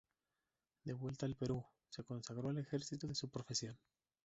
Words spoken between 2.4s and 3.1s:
al ejercicio